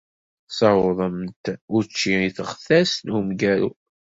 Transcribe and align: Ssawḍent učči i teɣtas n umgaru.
Ssawḍent 0.49 1.45
učči 1.77 2.13
i 2.27 2.29
teɣtas 2.35 2.91
n 3.05 3.07
umgaru. 3.17 3.69